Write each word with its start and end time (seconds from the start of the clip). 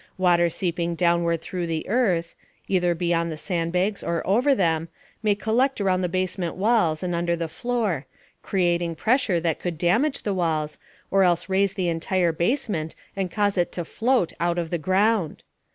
Water 0.17 0.49
seeping 0.49 0.95
downward 0.95 1.43
through 1.43 1.67
the 1.67 1.87
earth 1.87 2.33
(either 2.67 2.95
beyond 2.95 3.31
the 3.31 3.37
sandbags 3.37 4.03
or 4.03 4.25
over 4.25 4.55
them) 4.55 4.89
may 5.21 5.35
collect 5.35 5.79
around 5.79 6.01
the 6.01 6.09
basement 6.09 6.55
walls 6.55 7.03
and 7.03 7.13
under 7.13 7.35
the 7.35 7.47
floor, 7.47 8.07
creating 8.41 8.95
pressure 8.95 9.39
that 9.39 9.59
could 9.59 9.77
damage 9.77 10.23
the 10.23 10.33
walls 10.33 10.79
or 11.11 11.21
else 11.21 11.49
raise 11.49 11.75
the 11.75 11.87
entire 11.87 12.31
basement 12.31 12.95
and 13.15 13.29
cause 13.29 13.59
it 13.59 13.71
to 13.73 13.85
"float" 13.85 14.33
out 14.39 14.57
of 14.57 14.71
the 14.71 14.79
ground. 14.79 15.43